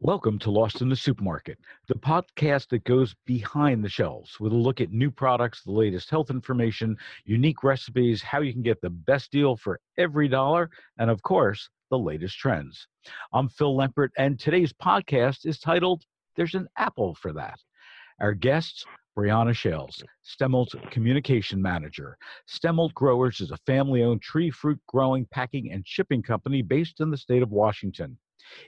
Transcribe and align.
Welcome 0.00 0.38
to 0.40 0.50
Lost 0.50 0.82
in 0.82 0.90
the 0.90 0.94
Supermarket, 0.94 1.58
the 1.88 1.94
podcast 1.94 2.68
that 2.68 2.84
goes 2.84 3.14
behind 3.24 3.82
the 3.82 3.88
shelves 3.88 4.38
with 4.38 4.52
a 4.52 4.56
look 4.56 4.82
at 4.82 4.92
new 4.92 5.10
products, 5.10 5.62
the 5.62 5.72
latest 5.72 6.10
health 6.10 6.28
information, 6.28 6.98
unique 7.24 7.64
recipes, 7.64 8.20
how 8.20 8.42
you 8.42 8.52
can 8.52 8.60
get 8.60 8.78
the 8.82 8.90
best 8.90 9.32
deal 9.32 9.56
for 9.56 9.80
every 9.96 10.28
dollar, 10.28 10.68
and 10.98 11.08
of 11.08 11.22
course, 11.22 11.70
the 11.90 11.98
latest 11.98 12.36
trends. 12.36 12.86
I'm 13.32 13.48
Phil 13.48 13.74
Lempert, 13.74 14.10
and 14.18 14.38
today's 14.38 14.70
podcast 14.70 15.46
is 15.46 15.58
titled 15.58 16.04
There's 16.36 16.54
an 16.54 16.68
Apple 16.76 17.14
for 17.14 17.32
That. 17.32 17.58
Our 18.20 18.34
guests, 18.34 18.84
Brianna 19.16 19.54
Shales, 19.54 20.04
Stemilt's 20.22 20.74
communication 20.90 21.62
manager. 21.62 22.18
Stemmelt 22.46 22.92
Growers 22.92 23.40
is 23.40 23.50
a 23.50 23.56
family 23.64 24.02
owned 24.02 24.20
tree 24.20 24.50
fruit 24.50 24.78
growing, 24.86 25.26
packing, 25.30 25.72
and 25.72 25.86
shipping 25.86 26.22
company 26.22 26.60
based 26.60 27.00
in 27.00 27.10
the 27.10 27.16
state 27.16 27.42
of 27.42 27.50
Washington. 27.50 28.18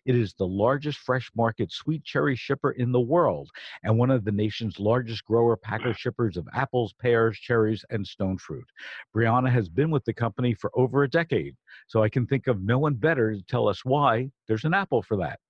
It 0.04 0.14
is 0.14 0.34
the 0.34 0.46
largest 0.46 0.98
fresh 0.98 1.30
market 1.36 1.72
sweet 1.72 2.04
cherry 2.04 2.36
shipper 2.36 2.72
in 2.72 2.93
the 2.93 3.00
world 3.00 3.50
and 3.82 3.98
one 3.98 4.11
of 4.11 4.25
the 4.25 4.32
nation's 4.32 4.79
largest 4.79 5.25
grower 5.25 5.57
packer 5.57 5.94
shippers 5.94 6.36
of 6.36 6.48
apples, 6.53 6.94
pears, 7.00 7.39
cherries, 7.39 7.84
and 7.90 8.06
stone 8.06 8.39
fruit. 8.39 8.68
Brianna 9.14 9.50
has 9.50 9.68
been 9.68 9.90
with 9.90 10.04
the 10.04 10.14
company 10.14 10.54
for 10.54 10.70
over 10.75 11.03
a 11.03 11.11
decade, 11.11 11.56
so 11.86 12.03
I 12.03 12.08
can 12.08 12.26
think 12.26 12.46
of 12.46 12.62
no 12.62 12.79
one 12.79 12.94
better 12.94 13.34
to 13.34 13.43
tell 13.43 13.68
us 13.68 13.84
why 13.84 14.30
there's 14.46 14.64
an 14.64 14.75
apple 14.75 15.03
for 15.03 15.17
that. 15.18 15.40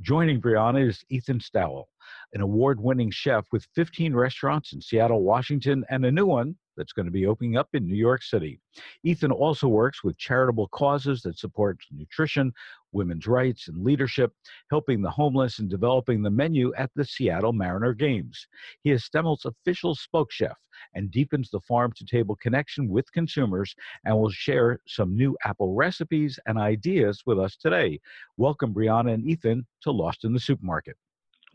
Joining 0.00 0.40
Brianna 0.40 0.88
is 0.88 1.04
Ethan 1.10 1.40
Stowell, 1.40 1.88
an 2.32 2.40
award 2.40 2.80
winning 2.80 3.10
chef 3.10 3.44
with 3.52 3.66
15 3.74 4.14
restaurants 4.14 4.72
in 4.72 4.80
Seattle, 4.80 5.22
Washington, 5.22 5.84
and 5.90 6.04
a 6.04 6.10
new 6.10 6.26
one 6.26 6.56
that's 6.80 6.94
going 6.94 7.04
to 7.04 7.12
be 7.12 7.26
opening 7.26 7.58
up 7.58 7.68
in 7.74 7.86
New 7.86 7.94
York 7.94 8.22
City. 8.22 8.58
Ethan 9.04 9.30
also 9.30 9.68
works 9.68 10.02
with 10.02 10.16
charitable 10.16 10.66
causes 10.68 11.20
that 11.20 11.38
support 11.38 11.76
nutrition, 11.92 12.54
women's 12.92 13.26
rights, 13.26 13.68
and 13.68 13.84
leadership, 13.84 14.32
helping 14.70 15.02
the 15.02 15.10
homeless 15.10 15.58
and 15.58 15.68
developing 15.68 16.22
the 16.22 16.30
menu 16.30 16.72
at 16.76 16.90
the 16.96 17.04
Seattle 17.04 17.52
Mariner 17.52 17.92
Games. 17.92 18.46
He 18.82 18.92
is 18.92 19.04
Stemilt's 19.04 19.44
official 19.44 19.94
spoke 19.94 20.32
chef 20.32 20.56
and 20.94 21.10
deepens 21.10 21.50
the 21.50 21.60
farm 21.60 21.92
to 21.96 22.06
table 22.06 22.34
connection 22.40 22.88
with 22.88 23.12
consumers 23.12 23.74
and 24.06 24.16
will 24.16 24.30
share 24.30 24.80
some 24.86 25.14
new 25.14 25.36
Apple 25.44 25.74
recipes 25.74 26.38
and 26.46 26.56
ideas 26.56 27.22
with 27.26 27.38
us 27.38 27.58
today. 27.58 28.00
Welcome, 28.38 28.72
Brianna 28.72 29.12
and 29.12 29.28
Ethan, 29.28 29.66
to 29.82 29.90
Lost 29.90 30.24
in 30.24 30.32
the 30.32 30.40
Supermarket. 30.40 30.96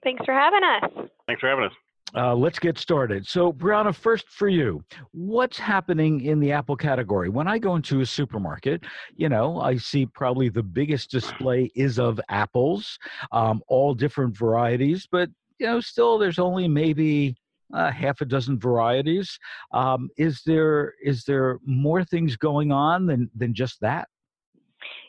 Thanks 0.04 0.24
for 0.24 0.36
having 0.36 0.62
us. 0.64 1.10
Thanks 1.26 1.40
for 1.40 1.50
having 1.50 1.66
us. 1.66 1.74
Uh, 2.14 2.36
let's 2.36 2.60
get 2.60 2.78
started. 2.78 3.28
So, 3.28 3.52
Brianna, 3.52 3.94
first 3.94 4.30
for 4.30 4.48
you, 4.48 4.84
what's 5.12 5.58
happening 5.58 6.22
in 6.22 6.40
the 6.40 6.52
Apple 6.52 6.76
category? 6.76 7.30
When 7.30 7.48
I 7.48 7.58
go 7.58 7.76
into 7.76 8.02
a 8.02 8.06
supermarket, 8.06 8.84
you 9.16 9.28
know, 9.28 9.60
I 9.60 9.78
see 9.78 10.06
probably 10.06 10.50
the 10.50 10.64
biggest 10.64 11.12
display 11.12 11.72
is 11.76 12.00
of 12.00 12.20
apples, 12.30 12.98
um, 13.32 13.62
all 13.68 13.94
different 13.94 14.38
varieties, 14.38 15.08
but, 15.12 15.30
you 15.60 15.68
know, 15.68 15.82
still 15.82 16.18
there's 16.18 16.40
only 16.40 16.68
maybe 16.68 17.36
uh, 17.74 17.92
half 17.92 18.22
a 18.22 18.26
dozen 18.26 18.60
varieties. 18.60 19.38
Um, 19.72 20.10
is 20.18 20.42
there 20.46 20.94
is 21.04 21.24
there 21.24 21.60
more 21.66 22.04
things 22.04 22.36
going 22.38 22.72
on 22.72 23.08
than 23.08 23.30
than 23.36 23.54
just 23.54 23.82
that? 23.82 24.08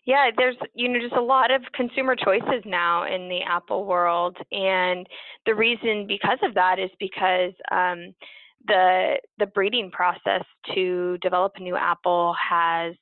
Yeah, 0.07 0.31
there's 0.37 0.57
you 0.75 0.89
know 0.89 1.01
just 1.01 1.15
a 1.17 1.21
lot 1.23 1.51
of 1.51 1.63
consumer 1.75 2.17
choices 2.17 2.63
now 2.65 3.05
in 3.13 3.29
the 3.29 3.41
Apple 3.43 3.85
world, 3.87 4.37
and 4.53 5.07
the 5.47 5.55
reason 5.55 6.07
because 6.07 6.39
of 6.43 6.55
that 6.55 6.79
is 6.79 6.91
because 7.01 7.53
um, 7.73 8.15
the 8.69 9.17
the 9.39 9.47
breeding 9.47 9.91
process 9.91 10.45
to 10.75 11.19
develop 11.23 11.53
a 11.57 11.63
new 11.63 11.77
apple 11.77 12.35
has 12.51 12.95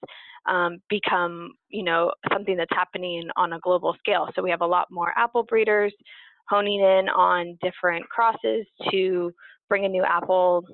um, 0.48 0.78
become 0.88 1.52
you 1.69 1.84
know 1.84 2.12
something 2.33 2.56
that's 2.56 2.74
happening 2.74 3.28
on 3.36 3.52
a 3.52 3.61
global 3.61 3.94
scale. 3.98 4.28
So 4.34 4.42
we 4.42 4.50
have 4.50 4.62
a 4.62 4.66
lot 4.66 4.89
more 4.91 5.12
apple 5.16 5.42
breeders 5.44 5.92
honing 6.48 6.80
in 6.80 7.08
on 7.11 7.58
different 7.62 8.08
crosses 8.08 8.66
to 8.91 9.33
bring 9.68 9.84
a 9.84 9.88
new 9.88 10.04
apple 10.04 10.64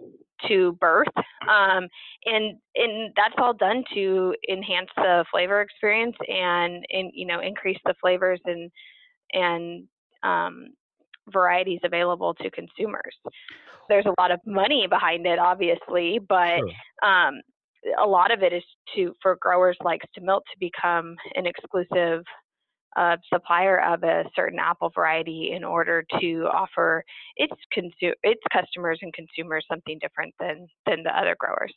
to 0.49 0.73
birth 0.81 1.07
um, 1.49 1.87
and 2.25 2.57
and 2.75 3.13
that's 3.17 3.35
all 3.39 3.53
done 3.53 3.85
to 3.95 4.35
enhance 4.51 4.89
the 4.97 5.25
flavor 5.31 5.61
experience 5.61 6.17
and, 6.29 6.85
and 6.91 7.11
you 7.15 7.27
know 7.27 7.41
increase 7.41 7.79
the 7.85 7.95
flavors 8.01 8.41
and 8.45 8.71
and 9.33 9.85
um, 10.23 10.69
varieties 11.33 11.81
available 11.85 12.35
to 12.35 12.51
consumers 12.51 13.15
there's 13.89 14.07
a 14.07 14.21
lot 14.21 14.31
of 14.31 14.41
money 14.47 14.87
behind 14.89 15.27
it 15.27 15.39
obviously 15.39 16.19
but 16.29 16.59
sure. 16.59 17.11
um, 17.11 17.41
a 18.03 18.07
lot 18.07 18.31
of 18.31 18.43
it 18.43 18.53
is 18.53 18.63
to 18.95 19.15
for 19.23 19.37
growers 19.41 19.77
like 19.85 20.01
Stemilt 20.17 20.43
to 20.53 20.59
become 20.59 21.17
an 21.35 21.47
exclusive 21.47 22.23
uh, 22.97 23.17
supplier 23.33 23.81
of 23.81 24.03
a 24.03 24.25
certain 24.35 24.59
apple 24.59 24.91
variety 24.95 25.53
in 25.53 25.65
order 25.65 26.05
to 26.21 26.49
offer 26.53 27.05
its 27.37 27.55
consu- 27.77 28.15
its 28.23 28.43
customers 28.53 28.99
and 29.03 29.13
consumers 29.13 29.65
something 29.71 29.99
different 30.01 30.35
than 30.41 30.67
than 30.87 31.03
the 31.03 31.17
other 31.17 31.37
growers. 31.39 31.73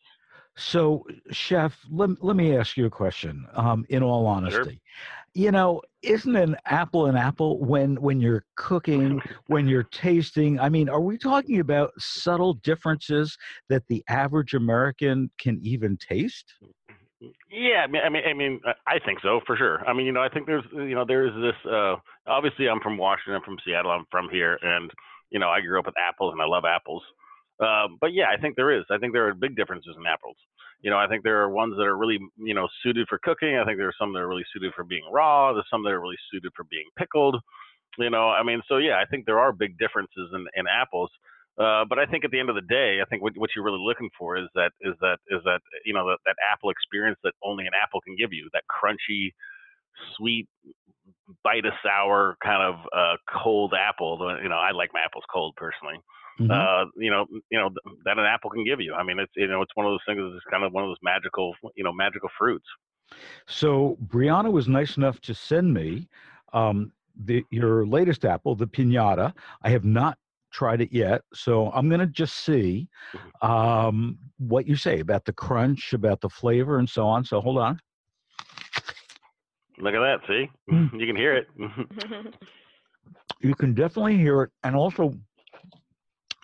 So, 0.56 1.04
chef, 1.32 1.80
let, 1.90 2.24
let 2.24 2.36
me 2.36 2.56
ask 2.56 2.78
you 2.78 2.86
a 2.86 2.90
question. 2.90 3.48
Um, 3.54 3.86
in 3.90 4.04
all 4.04 4.28
honesty, 4.28 4.54
sure. 4.64 4.72
you 5.34 5.52
know, 5.52 5.82
isn't 6.04 6.36
an 6.36 6.56
apple 6.66 7.08
an 7.08 7.18
apple 7.18 7.60
when 7.60 7.96
when 7.96 8.20
you're 8.20 8.46
cooking, 8.56 9.20
when 9.48 9.68
you're 9.68 9.84
tasting? 9.84 10.60
I 10.60 10.70
mean, 10.70 10.90
are 10.90 11.02
we 11.02 11.18
talking 11.18 11.60
about 11.60 11.92
subtle 12.00 12.56
differences 12.56 13.36
that 13.70 13.88
the 13.88 14.04
average 14.10 14.54
American 14.54 15.32
can 15.40 15.60
even 15.64 15.98
taste? 15.98 16.54
Yeah, 17.52 17.84
I 17.84 17.88
mean, 17.88 18.02
I 18.06 18.10
mean, 18.10 18.24
I 18.28 18.34
mean, 18.34 18.62
I 18.88 19.00
think 19.06 19.20
so 19.22 19.40
for 19.46 19.56
sure. 19.56 19.80
I 19.88 19.94
mean, 19.94 20.06
you 20.06 20.12
know, 20.12 20.22
I 20.22 20.30
think 20.30 20.46
there's, 20.46 20.64
you 20.74 20.96
know, 20.96 21.06
there's 21.08 21.34
this. 21.42 21.72
Uh, 21.72 21.96
obviously, 22.28 22.68
I'm 22.68 22.80
from 22.82 22.98
Washington. 22.98 23.36
I'm 23.36 23.44
from 23.44 23.58
Seattle. 23.66 23.92
I'm 23.92 24.06
from 24.12 24.30
here, 24.32 24.58
and 24.62 24.92
you 25.30 25.40
know, 25.40 25.50
I 25.50 25.62
grew 25.62 25.80
up 25.80 25.86
with 25.86 25.96
apples, 25.98 26.34
and 26.34 26.42
I 26.42 26.46
love 26.46 26.64
apples. 26.66 27.04
Uh, 27.60 27.88
but 28.02 28.14
yeah, 28.14 28.26
I 28.36 28.40
think 28.40 28.56
there 28.56 28.72
is. 28.72 28.84
I 28.90 28.98
think 28.98 29.14
there 29.14 29.28
are 29.28 29.34
big 29.34 29.56
differences 29.56 29.96
in 29.98 30.06
apples. 30.06 30.36
You 30.82 30.92
know, 30.92 30.98
I 30.98 31.08
think 31.08 31.24
there 31.24 31.42
are 31.42 31.50
ones 31.50 31.76
that 31.78 31.84
are 31.84 31.98
really, 31.98 32.20
you 32.38 32.54
know, 32.54 32.68
suited 32.84 33.08
for 33.08 33.20
cooking. 33.24 33.56
I 33.56 33.64
think 33.64 33.78
there 33.78 33.88
are 33.88 34.00
some 34.00 34.12
that 34.14 34.20
are 34.20 34.28
really 34.28 34.46
suited 34.52 34.74
for 34.76 34.84
being 34.84 35.04
raw. 35.12 35.54
There's 35.54 35.66
some 35.72 35.84
that 35.84 35.92
are 35.92 36.02
really 36.02 36.20
suited 36.32 36.52
for 36.56 36.66
being 36.70 36.86
pickled. 36.98 37.38
You 37.98 38.10
know, 38.10 38.30
I 38.30 38.44
mean, 38.44 38.62
so 38.68 38.78
yeah, 38.78 38.96
I 39.02 39.06
think 39.06 39.26
there 39.26 39.40
are 39.40 39.54
big 39.54 39.78
differences 39.78 40.30
in, 40.34 40.46
in 40.56 40.66
apples. 40.68 41.12
Uh, 41.58 41.86
but 41.88 42.00
I 42.00 42.06
think 42.06 42.26
at 42.26 42.32
the 42.32 42.40
end 42.40 42.50
of 42.50 42.56
the 42.56 42.66
day, 42.68 43.00
I 43.02 43.06
think 43.06 43.22
what, 43.22 43.34
what 43.38 43.52
you're 43.56 43.64
really 43.64 43.84
looking 43.84 44.10
for 44.18 44.38
is 44.38 44.46
that 44.56 44.72
is 44.82 44.96
that 45.02 45.18
is 45.30 45.42
that 45.46 45.62
you 45.86 45.94
know 45.94 46.08
that, 46.10 46.18
that 46.26 46.36
apple 46.52 46.72
experience 46.72 47.20
that 47.24 47.34
only 47.44 47.66
an 47.66 47.74
apple 47.82 48.02
can 48.02 48.16
give 48.16 48.34
you 48.34 48.50
that 48.54 48.64
crunchy, 48.66 49.34
sweet, 50.18 50.48
bite 51.44 51.66
of 51.66 51.74
sour 51.84 52.38
kind 52.44 52.64
of 52.64 52.76
uh, 52.96 53.18
cold 53.44 53.74
apple. 53.78 54.18
You 54.42 54.50
know, 54.50 54.56
I 54.56 54.72
like 54.72 54.90
my 54.94 55.02
apples 55.02 55.26
cold 55.32 55.54
personally. 55.56 56.00
Mm-hmm. 56.40 56.50
Uh, 56.50 56.90
you 56.98 57.12
know, 57.12 57.28
you 57.52 57.60
know 57.60 57.70
that 58.06 58.18
an 58.18 58.26
apple 58.26 58.50
can 58.50 58.66
give 58.66 58.82
you. 58.82 58.96
I 58.96 59.04
mean, 59.04 59.20
it's 59.20 59.32
you 59.36 59.48
know 59.48 59.62
it's 59.62 59.76
one 59.76 59.86
of 59.86 59.92
those 59.92 60.00
things. 60.08 60.20
It's 60.36 60.46
kind 60.50 60.64
of 60.64 60.74
one 60.74 60.84
of 60.84 60.90
those 60.90 61.04
magical 61.04 61.54
you 61.76 61.84
know 61.84 61.94
magical 61.94 62.30
fruits. 62.38 62.66
So 63.46 63.98
Brianna 64.08 64.52
was 64.52 64.68
nice 64.68 64.98
enough 64.98 65.20
to 65.22 65.36
send 65.36 65.72
me 65.72 66.08
um, 66.54 66.92
the, 67.26 67.46
your 67.52 67.86
latest 67.86 68.26
apple, 68.26 68.56
the 68.56 68.68
pinata. 68.68 69.34
I 69.62 69.70
have 69.70 69.86
not 69.86 70.18
tried 70.54 70.82
it 70.82 70.94
yet, 70.94 71.22
so 71.34 71.72
I'm 71.72 71.90
going 71.90 72.00
to 72.00 72.08
just 72.08 72.46
see 72.46 72.88
mm-hmm. 73.16 73.52
um, 73.52 74.18
what 74.38 74.68
you 74.68 74.76
say 74.76 75.00
about 75.00 75.26
the 75.26 75.34
crunch, 75.34 75.94
about 75.94 76.22
the 76.22 76.30
flavor, 76.30 76.80
and 76.80 76.90
so 76.90 77.06
on. 77.08 77.26
So 77.26 77.42
hold 77.42 77.58
on. 77.58 77.80
Look 79.80 79.96
at 79.96 80.00
that. 80.00 80.20
See, 80.28 80.50
mm. 80.72 81.00
you 81.00 81.08
can 81.08 81.16
hear 81.16 81.36
it. 81.36 81.48
you 83.42 83.56
can 83.56 83.74
definitely 83.74 84.18
hear 84.18 84.44
it, 84.44 84.52
and 84.64 84.76
also, 84.76 85.14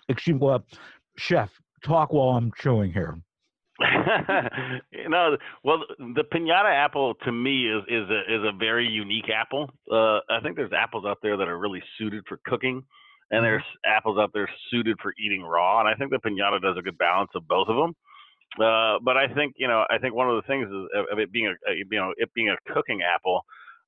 excuse 0.08 0.34
me, 0.34 0.40
well, 0.40 0.64
chef, 1.16 1.50
talk 1.84 2.12
while 2.12 2.36
I'm 2.36 2.50
chewing 2.58 2.92
here. 2.92 3.16
you 4.92 5.08
know, 5.08 5.36
well, 5.64 5.82
the 5.98 6.24
pinata 6.34 6.70
apple 6.70 7.14
to 7.24 7.32
me 7.32 7.66
is 7.66 7.82
is 7.88 8.10
a 8.10 8.20
is 8.34 8.44
a 8.44 8.52
very 8.58 8.86
unique 8.86 9.30
apple. 9.34 9.70
Uh, 9.90 10.18
I 10.28 10.40
think 10.42 10.56
there's 10.56 10.72
apples 10.72 11.06
out 11.06 11.18
there 11.22 11.38
that 11.38 11.48
are 11.48 11.58
really 11.58 11.82
suited 11.96 12.24
for 12.28 12.40
cooking 12.44 12.82
and 13.30 13.38
mm-hmm. 13.38 13.44
there's 13.44 13.64
apples 13.86 14.18
out 14.18 14.30
there 14.32 14.48
suited 14.70 14.96
for 15.00 15.14
eating 15.18 15.42
raw. 15.42 15.80
And 15.80 15.88
I 15.88 15.94
think 15.94 16.10
the 16.10 16.18
pinata 16.18 16.60
does 16.60 16.76
a 16.78 16.82
good 16.82 16.98
balance 16.98 17.30
of 17.34 17.46
both 17.46 17.68
of 17.68 17.76
them. 17.76 17.94
Uh, 18.58 18.98
but 19.02 19.16
I 19.16 19.32
think 19.32 19.54
you 19.56 19.68
know, 19.68 19.84
I 19.90 19.98
think 19.98 20.14
one 20.14 20.28
of 20.28 20.34
the 20.34 20.46
things 20.46 20.66
is 20.66 21.06
of 21.12 21.18
it 21.18 21.30
being 21.30 21.46
a, 21.46 21.72
you 21.72 21.86
know 21.92 22.12
it 22.16 22.34
being 22.34 22.50
a 22.50 22.58
cooking 22.74 23.00
apple. 23.02 23.42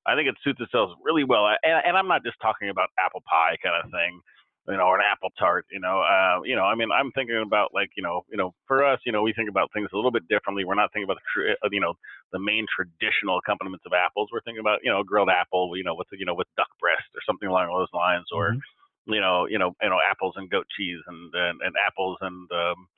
I 0.06 0.14
think 0.14 0.28
it 0.28 0.34
suits 0.42 0.60
itself 0.60 0.90
really 1.02 1.24
well. 1.24 1.46
And, 1.62 1.82
and 1.86 1.96
I'm 1.96 2.08
not 2.08 2.24
just 2.24 2.36
talking 2.42 2.70
about 2.70 2.90
apple 2.98 3.22
pie 3.22 3.54
kind 3.62 3.78
of 3.78 3.90
thing, 3.90 4.18
you 4.66 4.76
know, 4.76 4.86
or 4.90 4.98
an 4.98 5.06
apple 5.06 5.30
tart. 5.38 5.66
You 5.70 5.78
know, 5.78 6.02
uh, 6.02 6.42
you 6.42 6.54
know, 6.54 6.62
I 6.62 6.74
mean, 6.76 6.90
I'm 6.94 7.10
thinking 7.10 7.42
about 7.42 7.74
like 7.74 7.90
you 7.96 8.04
know, 8.04 8.22
you 8.30 8.36
know, 8.38 8.54
for 8.68 8.86
us, 8.86 9.00
you 9.04 9.10
know, 9.10 9.22
we 9.22 9.32
think 9.32 9.50
about 9.50 9.70
things 9.74 9.90
a 9.92 9.96
little 9.96 10.12
bit 10.12 10.28
differently. 10.28 10.64
We're 10.64 10.78
not 10.78 10.92
thinking 10.92 11.10
about 11.10 11.18
the 11.18 11.54
uh, 11.58 11.68
you 11.72 11.80
know 11.80 11.94
the 12.30 12.38
main 12.38 12.66
traditional 12.70 13.38
accompaniments 13.38 13.82
of 13.84 13.92
apples. 13.98 14.30
We're 14.30 14.46
thinking 14.46 14.62
about 14.62 14.78
you 14.84 14.92
know 14.92 15.02
grilled 15.02 15.28
apple, 15.28 15.74
you 15.74 15.82
know, 15.82 15.98
with 15.98 16.06
you 16.12 16.24
know 16.24 16.38
with 16.38 16.46
duck 16.56 16.70
breast 16.78 17.10
or 17.18 17.20
something 17.26 17.48
along 17.50 17.66
those 17.66 17.90
lines, 17.92 18.26
or 18.30 18.54
mm-hmm 18.54 18.62
you 19.06 19.20
know, 19.20 19.46
you 19.46 19.58
know, 19.58 19.74
you 19.82 19.90
know, 19.90 19.98
apples 20.08 20.34
and 20.36 20.50
goat 20.50 20.66
cheese 20.76 21.00
and 21.06 21.34
and, 21.34 21.60
and 21.62 21.74
apples 21.86 22.18
and 22.20 22.50
um, 22.52 22.88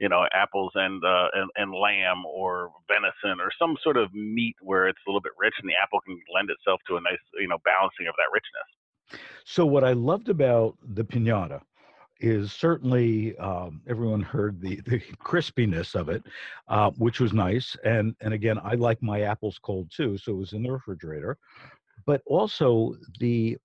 you 0.00 0.08
know, 0.08 0.26
apples 0.32 0.72
and, 0.74 1.02
uh, 1.04 1.28
and 1.34 1.50
and 1.56 1.72
lamb 1.72 2.24
or 2.26 2.70
venison 2.88 3.40
or 3.40 3.50
some 3.58 3.76
sort 3.82 3.96
of 3.96 4.12
meat 4.12 4.56
where 4.60 4.88
it's 4.88 4.98
a 5.06 5.10
little 5.10 5.20
bit 5.20 5.32
rich 5.38 5.54
and 5.60 5.68
the 5.68 5.74
apple 5.80 6.00
can 6.00 6.18
lend 6.34 6.50
itself 6.50 6.80
to 6.88 6.96
a 6.96 7.00
nice, 7.00 7.18
you 7.38 7.48
know, 7.48 7.58
balancing 7.64 8.06
of 8.08 8.14
that 8.16 8.30
richness. 8.32 9.20
So, 9.44 9.66
what 9.66 9.84
I 9.84 9.92
loved 9.92 10.28
about 10.28 10.76
the 10.82 11.04
pinata 11.04 11.60
is 12.20 12.52
certainly 12.52 13.36
um, 13.38 13.82
everyone 13.88 14.22
heard 14.22 14.60
the, 14.60 14.80
the 14.86 14.98
crispiness 15.22 15.94
of 15.94 16.08
it, 16.08 16.22
uh, 16.68 16.90
which 16.92 17.20
was 17.20 17.32
nice. 17.32 17.76
And, 17.84 18.14
and 18.20 18.32
again, 18.32 18.58
I 18.62 18.74
like 18.74 19.02
my 19.02 19.22
apples 19.22 19.58
cold 19.62 19.90
too, 19.94 20.16
so 20.18 20.32
it 20.32 20.36
was 20.38 20.52
in 20.52 20.62
the 20.62 20.72
refrigerator. 20.72 21.36
But 22.06 22.22
also 22.26 22.94
the, 23.20 23.58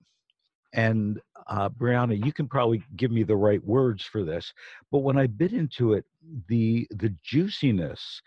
and 0.74 1.20
uh, 1.48 1.70
Brianna, 1.70 2.24
you 2.24 2.34
can 2.34 2.48
probably 2.48 2.84
give 2.96 3.12
me 3.12 3.24
the 3.24 3.36
right 3.36 3.64
words 3.64 4.04
for 4.04 4.24
this, 4.24 4.54
but 4.92 5.00
when 5.00 5.18
I 5.18 5.28
bit 5.28 5.54
into 5.54 5.94
it, 5.94 6.06
the 6.48 6.88
the 6.92 7.14
juiciness 7.24 8.22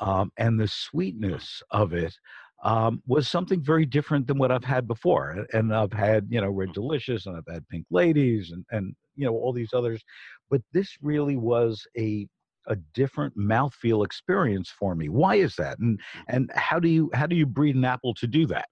um, 0.00 0.32
and 0.36 0.58
the 0.58 0.68
sweetness 0.68 1.62
of 1.70 1.92
it 1.92 2.14
um, 2.62 3.02
was 3.06 3.28
something 3.28 3.62
very 3.62 3.86
different 3.86 4.26
than 4.26 4.38
what 4.38 4.50
I've 4.50 4.64
had 4.64 4.88
before. 4.88 5.46
And 5.52 5.74
I've 5.74 5.92
had, 5.92 6.26
you 6.28 6.40
know, 6.40 6.50
Red 6.50 6.72
Delicious 6.72 7.26
and 7.26 7.36
I've 7.36 7.52
had 7.52 7.68
Pink 7.68 7.86
Ladies 7.90 8.50
and, 8.50 8.64
and 8.70 8.94
you 9.16 9.26
know, 9.26 9.32
all 9.32 9.52
these 9.52 9.72
others. 9.72 10.02
But 10.50 10.62
this 10.72 10.96
really 11.02 11.36
was 11.36 11.86
a 11.96 12.26
a 12.66 12.76
different 12.94 13.36
mouthfeel 13.36 14.04
experience 14.04 14.68
for 14.68 14.94
me. 14.94 15.08
Why 15.08 15.36
is 15.36 15.56
that? 15.56 15.78
And 15.78 15.98
and 16.28 16.50
how 16.54 16.78
do 16.78 16.88
you 16.88 17.10
how 17.14 17.26
do 17.26 17.36
you 17.36 17.46
breed 17.46 17.76
an 17.76 17.84
apple 17.84 18.14
to 18.14 18.26
do 18.26 18.46
that? 18.46 18.68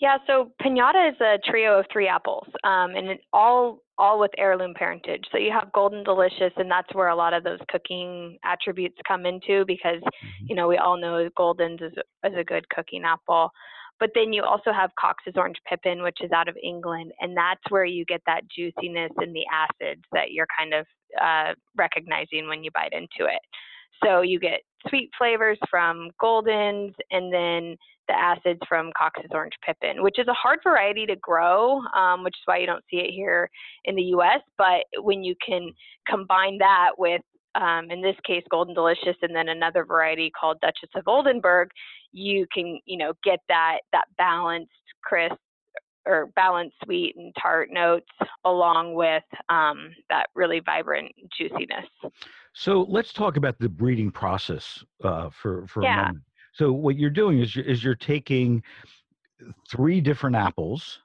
Yeah, 0.00 0.18
so 0.26 0.50
pinata 0.60 1.10
is 1.10 1.20
a 1.20 1.38
trio 1.48 1.78
of 1.78 1.86
three 1.92 2.08
apples, 2.08 2.46
um, 2.64 2.96
and 2.96 3.08
it 3.08 3.20
all 3.32 3.80
all 3.96 4.18
with 4.18 4.32
heirloom 4.36 4.74
parentage. 4.74 5.24
So 5.30 5.38
you 5.38 5.52
have 5.52 5.72
golden 5.72 6.02
delicious, 6.02 6.52
and 6.56 6.68
that's 6.68 6.92
where 6.94 7.08
a 7.08 7.16
lot 7.16 7.32
of 7.32 7.44
those 7.44 7.60
cooking 7.70 8.38
attributes 8.44 8.96
come 9.06 9.24
into 9.24 9.64
because 9.66 10.00
mm-hmm. 10.00 10.46
you 10.48 10.56
know 10.56 10.66
we 10.66 10.78
all 10.78 11.00
know 11.00 11.28
golden's 11.36 11.80
is, 11.80 11.92
is 12.24 12.34
a 12.36 12.44
good 12.44 12.68
cooking 12.70 13.04
apple. 13.04 13.50
But 14.00 14.10
then 14.16 14.32
you 14.32 14.42
also 14.42 14.72
have 14.72 14.90
Cox's 14.98 15.34
Orange 15.36 15.58
Pippin, 15.68 16.02
which 16.02 16.18
is 16.20 16.32
out 16.32 16.48
of 16.48 16.56
England, 16.60 17.12
and 17.20 17.36
that's 17.36 17.62
where 17.68 17.84
you 17.84 18.04
get 18.04 18.22
that 18.26 18.42
juiciness 18.48 19.12
and 19.18 19.34
the 19.34 19.46
acids 19.52 20.02
that 20.10 20.32
you're 20.32 20.48
kind 20.58 20.74
of 20.74 20.86
uh, 21.22 21.54
recognizing 21.76 22.48
when 22.48 22.64
you 22.64 22.70
bite 22.74 22.92
into 22.92 23.30
it. 23.30 23.40
So 24.02 24.22
you 24.22 24.40
get 24.40 24.62
sweet 24.88 25.10
flavors 25.16 25.58
from 25.70 26.10
Goldens, 26.22 26.92
and 27.10 27.32
then 27.32 27.76
the 28.08 28.14
acids 28.14 28.60
from 28.68 28.90
Cox's 28.98 29.30
Orange 29.30 29.54
Pippin, 29.64 30.02
which 30.02 30.18
is 30.18 30.28
a 30.28 30.34
hard 30.34 30.60
variety 30.62 31.06
to 31.06 31.16
grow, 31.16 31.80
um, 31.96 32.22
which 32.22 32.34
is 32.34 32.42
why 32.44 32.58
you 32.58 32.66
don't 32.66 32.84
see 32.90 32.98
it 32.98 33.10
here 33.10 33.48
in 33.84 33.96
the 33.96 34.02
U.S. 34.02 34.40
But 34.58 34.84
when 35.02 35.24
you 35.24 35.34
can 35.46 35.70
combine 36.08 36.58
that 36.58 36.90
with, 36.98 37.22
um, 37.54 37.90
in 37.90 38.02
this 38.02 38.16
case, 38.26 38.42
Golden 38.50 38.74
Delicious, 38.74 39.16
and 39.22 39.34
then 39.34 39.48
another 39.48 39.84
variety 39.84 40.30
called 40.38 40.60
Duchess 40.60 40.90
of 40.96 41.04
Oldenburg, 41.06 41.68
you 42.12 42.46
can, 42.52 42.78
you 42.84 42.98
know, 42.98 43.12
get 43.22 43.38
that 43.48 43.78
that 43.92 44.04
balanced, 44.18 44.70
crisp, 45.02 45.36
or 46.06 46.26
balanced 46.36 46.76
sweet 46.84 47.16
and 47.16 47.34
tart 47.40 47.70
notes 47.72 48.06
along 48.44 48.94
with 48.94 49.24
um, 49.48 49.90
that 50.10 50.26
really 50.34 50.60
vibrant 50.60 51.12
juiciness. 51.36 51.86
So 52.52 52.86
let's 52.88 53.12
talk 53.12 53.36
about 53.36 53.58
the 53.58 53.68
breeding 53.68 54.10
process 54.10 54.84
uh, 55.02 55.30
for 55.30 55.66
for 55.66 55.82
yeah. 55.82 55.94
a 55.94 56.06
moment. 56.06 56.24
So 56.52 56.72
what 56.72 56.96
you're 56.96 57.10
doing 57.10 57.40
is 57.40 57.56
you're, 57.56 57.64
is 57.64 57.82
you're 57.82 57.96
taking 57.96 58.62
three 59.68 60.00
different 60.00 60.36
apples 60.36 61.00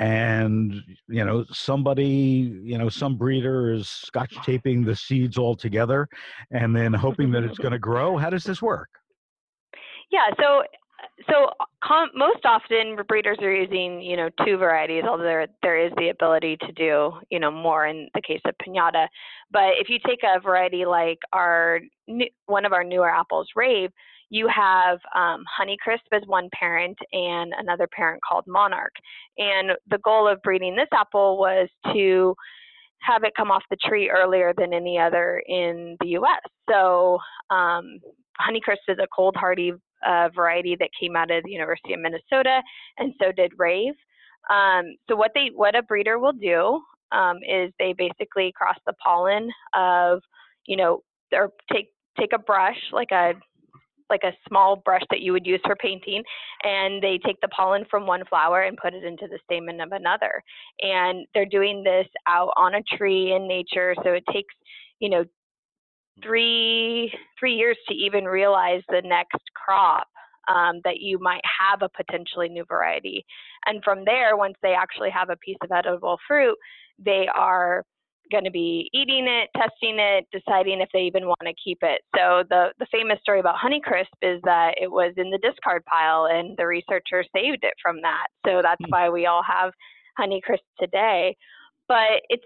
and 0.00 0.82
you 1.08 1.24
know 1.24 1.44
somebody 1.52 2.58
you 2.62 2.78
know 2.78 2.88
some 2.88 3.16
breeder 3.16 3.70
is 3.72 3.88
scotch 3.88 4.34
taping 4.42 4.82
the 4.82 4.96
seeds 4.96 5.36
all 5.36 5.54
together 5.54 6.08
and 6.50 6.74
then 6.74 6.92
hoping 6.92 7.30
that 7.30 7.44
it's 7.44 7.58
going 7.64 7.72
to 7.72 7.78
grow 7.78 8.16
how 8.16 8.30
does 8.30 8.42
this 8.42 8.62
work 8.62 8.88
yeah 10.10 10.28
so 10.40 10.62
so 11.28 11.48
most 12.14 12.44
often 12.44 12.96
breeders 13.08 13.38
are 13.40 13.52
using 13.52 14.00
you 14.00 14.16
know 14.16 14.28
two 14.44 14.56
varieties 14.56 15.04
although 15.08 15.24
there, 15.24 15.46
there 15.62 15.84
is 15.84 15.92
the 15.96 16.08
ability 16.08 16.56
to 16.58 16.72
do 16.72 17.12
you 17.30 17.38
know 17.38 17.50
more 17.50 17.86
in 17.86 18.08
the 18.14 18.22
case 18.22 18.40
of 18.44 18.54
pinata 18.64 19.06
but 19.50 19.70
if 19.80 19.88
you 19.88 19.98
take 20.06 20.20
a 20.24 20.40
variety 20.40 20.84
like 20.84 21.18
our 21.32 21.80
one 22.46 22.64
of 22.64 22.72
our 22.72 22.84
newer 22.84 23.10
apples 23.10 23.48
rave 23.56 23.90
you 24.30 24.48
have 24.48 24.98
um, 25.14 25.42
Honeycrisp 25.60 26.06
as 26.12 26.22
one 26.26 26.48
parent 26.54 26.96
and 27.12 27.52
another 27.58 27.88
parent 27.88 28.20
called 28.26 28.44
MonArk. 28.46 28.94
And 29.36 29.72
the 29.90 29.98
goal 29.98 30.28
of 30.28 30.40
breeding 30.42 30.76
this 30.76 30.88
apple 30.92 31.36
was 31.36 31.68
to 31.92 32.34
have 33.02 33.24
it 33.24 33.32
come 33.36 33.50
off 33.50 33.64
the 33.70 33.76
tree 33.84 34.08
earlier 34.08 34.52
than 34.56 34.72
any 34.72 34.98
other 34.98 35.42
in 35.46 35.96
the 36.00 36.08
U.S. 36.10 36.40
So 36.70 37.18
um, 37.50 37.98
Honeycrisp 38.40 38.88
is 38.88 38.98
a 39.02 39.08
cold 39.14 39.34
hardy 39.36 39.72
uh, 40.06 40.28
variety 40.34 40.76
that 40.78 40.90
came 40.98 41.16
out 41.16 41.30
of 41.30 41.44
the 41.44 41.50
University 41.50 41.92
of 41.92 42.00
Minnesota, 42.00 42.62
and 42.98 43.14
so 43.20 43.32
did 43.32 43.52
Rave. 43.56 43.94
Um, 44.48 44.96
so 45.08 45.16
what 45.16 45.32
they 45.34 45.50
what 45.54 45.76
a 45.76 45.82
breeder 45.82 46.18
will 46.18 46.32
do 46.32 46.80
um, 47.12 47.38
is 47.48 47.72
they 47.78 47.92
basically 47.92 48.52
cross 48.56 48.76
the 48.86 48.94
pollen 48.94 49.50
of 49.74 50.22
you 50.66 50.76
know 50.76 51.02
or 51.32 51.50
take 51.72 51.92
take 52.18 52.32
a 52.32 52.38
brush 52.38 52.78
like 52.92 53.10
a 53.12 53.34
like 54.08 54.24
a 54.24 54.32
small 54.48 54.76
brush 54.76 55.02
that 55.10 55.20
you 55.20 55.32
would 55.32 55.46
use 55.46 55.60
for 55.64 55.76
painting 55.76 56.22
and 56.64 57.00
they 57.00 57.18
take 57.24 57.40
the 57.40 57.48
pollen 57.48 57.84
from 57.88 58.06
one 58.06 58.24
flower 58.28 58.62
and 58.62 58.76
put 58.76 58.92
it 58.92 59.04
into 59.04 59.28
the 59.28 59.38
stamen 59.44 59.80
of 59.80 59.92
another 59.92 60.42
and 60.80 61.26
they're 61.32 61.46
doing 61.46 61.84
this 61.84 62.06
out 62.26 62.52
on 62.56 62.74
a 62.74 62.82
tree 62.96 63.32
in 63.32 63.46
nature 63.46 63.94
so 64.02 64.10
it 64.12 64.24
takes 64.32 64.54
you 64.98 65.08
know 65.08 65.24
three 66.22 67.12
three 67.38 67.54
years 67.54 67.78
to 67.88 67.94
even 67.94 68.24
realize 68.24 68.82
the 68.88 69.02
next 69.04 69.42
crop 69.54 70.06
um, 70.48 70.80
that 70.84 71.00
you 71.00 71.18
might 71.20 71.42
have 71.44 71.82
a 71.82 71.88
potentially 71.88 72.48
new 72.48 72.64
variety 72.68 73.24
and 73.66 73.82
from 73.84 74.04
there 74.04 74.36
once 74.36 74.54
they 74.62 74.74
actually 74.74 75.10
have 75.10 75.30
a 75.30 75.36
piece 75.36 75.58
of 75.62 75.70
edible 75.70 76.18
fruit 76.26 76.56
they 76.98 77.26
are 77.34 77.84
going 78.30 78.44
to 78.44 78.50
be 78.50 78.88
eating 78.92 79.26
it, 79.28 79.50
testing 79.56 79.98
it, 79.98 80.26
deciding 80.32 80.80
if 80.80 80.88
they 80.92 81.00
even 81.00 81.26
want 81.26 81.42
to 81.44 81.52
keep 81.62 81.78
it. 81.82 82.00
So 82.16 82.44
the 82.48 82.68
the 82.78 82.86
famous 82.90 83.18
story 83.20 83.40
about 83.40 83.56
Honeycrisp 83.56 84.14
is 84.22 84.40
that 84.44 84.74
it 84.80 84.90
was 84.90 85.12
in 85.16 85.30
the 85.30 85.38
discard 85.38 85.84
pile 85.84 86.26
and 86.26 86.56
the 86.56 86.66
researchers 86.66 87.28
saved 87.34 87.62
it 87.62 87.74
from 87.82 88.00
that. 88.02 88.26
So 88.46 88.60
that's 88.62 88.80
mm. 88.82 88.90
why 88.90 89.10
we 89.10 89.26
all 89.26 89.42
have 89.42 89.72
Honeycrisp 90.18 90.64
today. 90.78 91.36
But 91.88 92.22
it's 92.28 92.44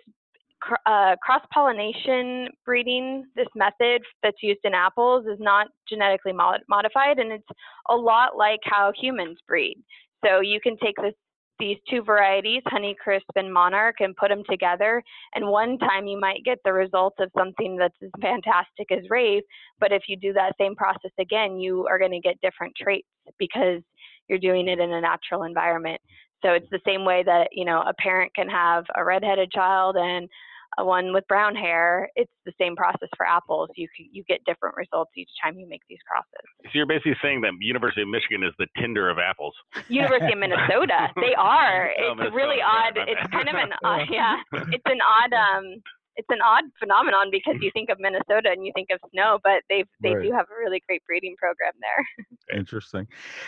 uh, 0.87 1.17
cross 1.23 1.43
pollination 1.53 2.49
breeding, 2.65 3.25
this 3.37 3.47
method 3.55 4.03
that's 4.23 4.43
used 4.43 4.61
in 4.65 4.75
apples, 4.75 5.27
is 5.27 5.39
not 5.41 5.69
genetically 5.89 6.33
mod- 6.33 6.63
modified, 6.69 7.19
and 7.19 7.33
it's 7.33 7.47
a 7.89 7.95
lot 7.95 8.37
like 8.37 8.61
how 8.65 8.93
humans 9.01 9.39
breed. 9.47 9.77
So 10.25 10.41
you 10.41 10.61
can 10.61 10.77
take 10.83 10.97
this 10.97 11.15
these 11.61 11.77
two 11.89 12.03
varieties, 12.03 12.63
Honeycrisp 12.67 13.21
and 13.37 13.55
MonArk, 13.55 13.93
and 14.01 14.17
put 14.17 14.29
them 14.29 14.43
together. 14.51 15.01
And 15.37 15.47
one 15.47 15.79
time 15.79 16.07
you 16.09 16.19
might 16.19 16.43
get 16.45 16.59
the 16.65 16.73
results 16.73 17.17
of 17.21 17.31
something 17.37 17.77
that's 17.77 17.95
as 18.03 18.11
fantastic 18.21 18.91
as 18.91 19.09
Rave, 19.09 19.43
but 19.79 19.93
if 19.93 20.03
you 20.09 20.17
do 20.17 20.33
that 20.33 20.55
same 20.61 20.75
process 20.75 21.13
again, 21.21 21.59
you 21.59 21.87
are 21.87 21.99
going 21.99 22.11
to 22.11 22.21
get 22.21 22.41
different 22.41 22.75
traits 22.77 23.07
because 23.39 23.83
you're 24.29 24.39
doing 24.39 24.67
it 24.67 24.81
in 24.81 24.93
a 24.93 25.01
natural 25.01 25.45
environment. 25.45 26.01
So 26.45 26.53
it's 26.53 26.69
the 26.71 26.81
same 26.85 27.05
way 27.05 27.23
that, 27.25 27.49
you 27.53 27.65
know, 27.65 27.83
a 27.83 27.95
parent 27.95 28.35
can 28.35 28.49
have 28.49 28.85
a 28.97 29.05
redheaded 29.05 29.51
child 29.53 29.97
and 29.97 30.29
one 30.79 31.13
with 31.13 31.27
brown 31.29 31.55
hair, 31.55 32.09
it's 32.17 32.33
the 32.45 32.53
same 32.59 32.77
process 32.77 33.09
for 33.17 33.27
apples. 33.27 33.71
You 33.77 33.89
you 33.97 34.25
get 34.25 34.45
different 34.45 34.77
results 34.77 35.13
each 35.17 35.29
time 35.43 35.59
you 35.59 35.69
make 35.69 35.83
these 35.89 35.99
crosses. 36.09 36.47
So 36.65 36.71
you're 36.75 36.87
basically 36.87 37.17
saying 37.23 37.43
that 37.43 37.53
University 37.61 38.03
of 38.03 38.09
Michigan 38.09 38.43
is 38.43 38.53
the 38.59 38.67
Tinder 38.81 39.11
of 39.11 39.19
apples. 39.19 39.55
University 39.89 40.33
of 40.33 40.39
Minnesota, 40.39 41.09
they 41.17 41.35
are. 41.39 41.91
Oh, 42.01 42.15
it's 42.19 42.35
really 42.35 42.63
odd. 42.63 42.97
It's 42.97 43.31
kind 43.31 43.49
of 43.49 43.55
an 43.55 43.73
odd, 43.83 44.07
yeah. 44.11 44.37
It's 44.53 44.87
an 44.87 45.01
odd 45.01 45.33
um 45.33 45.83
it's 46.17 46.29
an 46.31 46.39
odd 46.45 46.65
phenomenon 46.79 47.31
because 47.31 47.57
you 47.61 47.71
think 47.73 47.91
of 47.91 47.99
Minnesota 47.99 48.51
and 48.51 48.65
you 48.65 48.73
think 48.75 48.89
of 48.93 49.01
snow, 49.13 49.39
but 49.43 49.63
they 49.69 49.85
they 50.03 50.15
right. 50.15 50.23
do 50.25 50.33
have 50.33 50.47
a 50.51 50.59
really 50.59 50.83
great 50.87 51.05
breeding 51.07 51.35
program 51.37 51.73
there. 51.81 52.59
Interesting. 52.59 53.07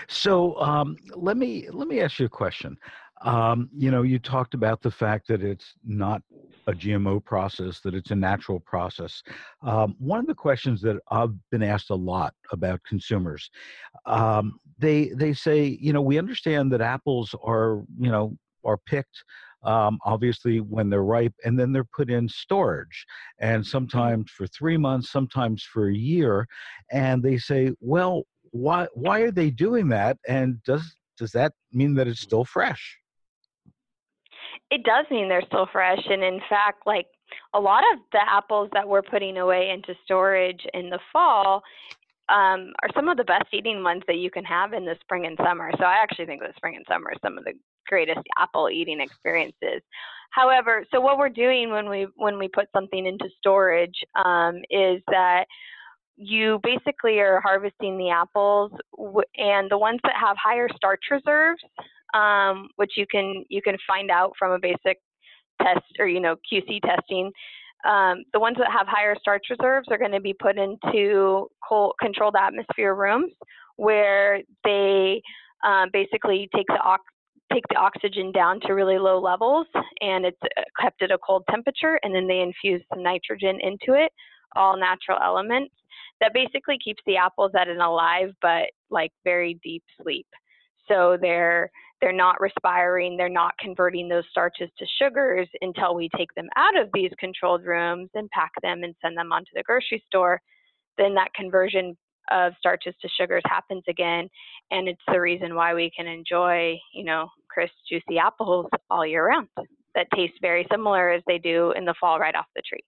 So 0.08 0.58
um, 0.60 0.96
let 1.14 1.36
me 1.36 1.68
let 1.70 1.88
me 1.88 2.00
ask 2.00 2.18
you 2.18 2.26
a 2.26 2.30
question. 2.30 2.76
Um, 3.26 3.68
you 3.76 3.90
know, 3.90 4.02
you 4.02 4.20
talked 4.20 4.54
about 4.54 4.82
the 4.82 4.90
fact 4.90 5.26
that 5.28 5.42
it's 5.42 5.74
not 5.84 6.22
a 6.68 6.72
GMO 6.72 7.24
process, 7.24 7.80
that 7.80 7.92
it's 7.92 8.12
a 8.12 8.14
natural 8.14 8.60
process. 8.60 9.20
Um, 9.62 9.96
one 9.98 10.20
of 10.20 10.28
the 10.28 10.34
questions 10.34 10.80
that 10.82 10.96
I've 11.10 11.34
been 11.50 11.62
asked 11.62 11.90
a 11.90 11.94
lot 11.94 12.34
about 12.52 12.80
consumers, 12.84 13.50
um, 14.06 14.60
they 14.78 15.08
they 15.08 15.32
say, 15.32 15.76
you 15.80 15.92
know, 15.92 16.02
we 16.02 16.18
understand 16.18 16.72
that 16.72 16.80
apples 16.80 17.34
are, 17.42 17.82
you 17.98 18.10
know, 18.12 18.36
are 18.64 18.78
picked 18.78 19.24
um, 19.64 19.98
obviously 20.04 20.60
when 20.60 20.88
they're 20.88 21.02
ripe, 21.02 21.34
and 21.44 21.58
then 21.58 21.72
they're 21.72 21.82
put 21.82 22.08
in 22.08 22.28
storage, 22.28 23.04
and 23.40 23.62
mm-hmm. 23.62 23.68
sometimes 23.68 24.30
for 24.30 24.46
three 24.46 24.76
months, 24.76 25.10
sometimes 25.10 25.64
for 25.64 25.88
a 25.88 25.94
year, 25.94 26.46
and 26.92 27.24
they 27.24 27.38
say, 27.38 27.72
well, 27.80 28.22
why 28.52 28.86
why 28.94 29.20
are 29.20 29.32
they 29.32 29.50
doing 29.50 29.88
that? 29.88 30.16
And 30.28 30.62
does 30.62 30.94
does 31.18 31.32
that 31.32 31.52
mean 31.72 31.94
that 31.94 32.06
it's 32.06 32.20
still 32.20 32.44
fresh? 32.44 32.98
It 34.70 34.82
does 34.84 35.06
mean 35.10 35.28
they're 35.28 35.46
still 35.46 35.68
fresh. 35.70 36.00
And 36.08 36.22
in 36.22 36.40
fact, 36.48 36.86
like 36.86 37.06
a 37.54 37.60
lot 37.60 37.82
of 37.92 38.00
the 38.12 38.20
apples 38.28 38.70
that 38.72 38.86
we're 38.86 39.02
putting 39.02 39.38
away 39.38 39.70
into 39.70 39.94
storage 40.04 40.64
in 40.74 40.90
the 40.90 40.98
fall 41.12 41.62
um, 42.28 42.72
are 42.82 42.90
some 42.94 43.08
of 43.08 43.16
the 43.16 43.24
best 43.24 43.46
eating 43.52 43.82
ones 43.82 44.02
that 44.08 44.16
you 44.16 44.30
can 44.30 44.44
have 44.44 44.72
in 44.72 44.84
the 44.84 44.96
spring 45.00 45.26
and 45.26 45.38
summer. 45.44 45.70
So 45.78 45.84
I 45.84 45.94
actually 46.02 46.26
think 46.26 46.42
the 46.42 46.52
spring 46.56 46.76
and 46.76 46.84
summer 46.88 47.10
are 47.10 47.20
some 47.22 47.38
of 47.38 47.44
the 47.44 47.52
greatest 47.86 48.20
apple 48.38 48.68
eating 48.68 49.00
experiences. 49.00 49.82
However, 50.30 50.84
so 50.92 51.00
what 51.00 51.18
we're 51.18 51.28
doing 51.28 51.70
when 51.70 51.88
we 51.88 52.08
when 52.16 52.38
we 52.38 52.48
put 52.48 52.66
something 52.74 53.06
into 53.06 53.28
storage 53.38 53.94
um, 54.24 54.56
is 54.70 55.00
that 55.08 55.44
you 56.16 56.58
basically 56.62 57.20
are 57.20 57.40
harvesting 57.40 57.96
the 57.96 58.10
apples 58.10 58.72
and 59.36 59.70
the 59.70 59.78
ones 59.78 60.00
that 60.02 60.14
have 60.18 60.36
higher 60.42 60.68
starch 60.74 61.04
reserves, 61.10 61.62
um, 62.16 62.68
which 62.76 62.92
you 62.96 63.06
can 63.10 63.44
you 63.48 63.60
can 63.62 63.76
find 63.86 64.10
out 64.10 64.32
from 64.38 64.52
a 64.52 64.58
basic 64.58 64.98
test 65.62 65.84
or 65.98 66.06
you 66.06 66.20
know 66.20 66.36
QC 66.52 66.80
testing. 66.82 67.30
Um, 67.86 68.24
the 68.32 68.40
ones 68.40 68.56
that 68.58 68.70
have 68.72 68.86
higher 68.88 69.14
starch 69.20 69.44
reserves 69.50 69.88
are 69.90 69.98
going 69.98 70.12
to 70.12 70.20
be 70.20 70.34
put 70.34 70.56
into 70.58 71.46
cold, 71.66 71.92
controlled 72.00 72.34
atmosphere 72.34 72.94
rooms 72.94 73.32
where 73.76 74.40
they 74.64 75.20
um, 75.64 75.90
basically 75.92 76.48
take 76.54 76.66
the 76.68 76.78
take 77.52 77.64
the 77.68 77.76
oxygen 77.76 78.32
down 78.32 78.58
to 78.60 78.72
really 78.72 78.98
low 78.98 79.20
levels 79.20 79.66
and 80.00 80.24
it's 80.24 80.38
uh, 80.58 80.62
kept 80.80 81.00
at 81.02 81.12
a 81.12 81.18
cold 81.18 81.44
temperature 81.48 82.00
and 82.02 82.12
then 82.14 82.26
they 82.26 82.40
infuse 82.40 82.82
some 82.92 83.02
nitrogen 83.02 83.58
into 83.62 83.92
it 83.92 84.10
all 84.56 84.76
natural 84.76 85.18
elements 85.22 85.72
that 86.20 86.32
basically 86.34 86.76
keeps 86.82 87.00
the 87.06 87.16
apples 87.16 87.52
at 87.58 87.68
an 87.68 87.80
alive 87.80 88.30
but 88.42 88.64
like 88.90 89.12
very 89.22 89.60
deep 89.62 89.84
sleep 90.02 90.26
so 90.88 91.16
they're 91.20 91.70
they're 92.00 92.12
not 92.12 92.40
respiring 92.40 93.16
they're 93.16 93.28
not 93.28 93.56
converting 93.58 94.08
those 94.08 94.24
starches 94.30 94.68
to 94.78 94.86
sugars 95.00 95.48
until 95.60 95.94
we 95.94 96.08
take 96.16 96.32
them 96.34 96.48
out 96.56 96.78
of 96.78 96.88
these 96.94 97.10
controlled 97.18 97.64
rooms 97.64 98.08
and 98.14 98.30
pack 98.30 98.50
them 98.62 98.82
and 98.82 98.94
send 99.02 99.16
them 99.16 99.32
onto 99.32 99.50
the 99.54 99.62
grocery 99.62 100.02
store 100.08 100.40
then 100.98 101.14
that 101.14 101.32
conversion 101.34 101.96
of 102.30 102.52
starches 102.58 102.94
to 103.00 103.08
sugars 103.08 103.42
happens 103.46 103.84
again. 103.88 104.28
And 104.70 104.88
it's 104.88 105.02
the 105.08 105.20
reason 105.20 105.54
why 105.54 105.74
we 105.74 105.90
can 105.96 106.06
enjoy 106.06 106.76
you 106.92 107.04
know 107.04 107.28
crisp 107.48 107.74
juicy 107.88 108.18
apples 108.18 108.66
all 108.90 109.06
year 109.06 109.26
round 109.26 109.48
that 109.94 110.08
taste 110.14 110.34
very 110.42 110.66
similar 110.70 111.10
as 111.10 111.22
they 111.26 111.38
do 111.38 111.72
in 111.72 111.84
the 111.84 111.94
fall 111.98 112.18
right 112.18 112.34
off 112.34 112.46
the 112.54 112.62
tree 112.68 112.84